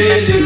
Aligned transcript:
Dili 0.00 0.39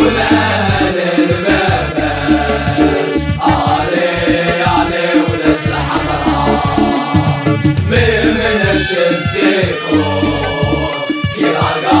والأهل 0.00 0.96
المباش 1.18 1.98
علي 3.40 4.62
علي 4.66 5.08
ولد 5.28 5.58
الحمراء 5.66 6.76
من 7.90 8.34
من 8.34 8.78
شديكم 8.78 10.22
كلا 11.38 12.00